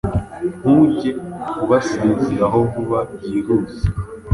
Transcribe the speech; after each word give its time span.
ntujye 0.61 1.09
ubasaziraho 1.63 2.59
vuba 2.71 2.99
byihuse. 3.15 3.83